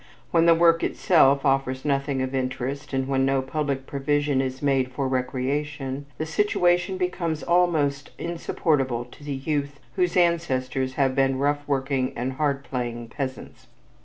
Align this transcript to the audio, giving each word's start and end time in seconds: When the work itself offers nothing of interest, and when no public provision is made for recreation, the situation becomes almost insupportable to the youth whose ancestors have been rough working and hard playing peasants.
When 0.31 0.47
the 0.47 0.55
work 0.55 0.83
itself 0.83 1.45
offers 1.45 1.85
nothing 1.85 2.23
of 2.23 2.33
interest, 2.33 2.91
and 2.91 3.07
when 3.07 3.23
no 3.23 3.39
public 3.43 3.85
provision 3.85 4.41
is 4.41 4.63
made 4.63 4.91
for 4.91 5.07
recreation, 5.07 6.07
the 6.17 6.25
situation 6.25 6.97
becomes 6.97 7.43
almost 7.43 8.09
insupportable 8.17 9.05
to 9.05 9.23
the 9.23 9.35
youth 9.35 9.79
whose 9.97 10.17
ancestors 10.17 10.93
have 10.95 11.13
been 11.13 11.37
rough 11.37 11.61
working 11.67 12.13
and 12.15 12.33
hard 12.33 12.63
playing 12.63 13.09
peasants. 13.09 13.67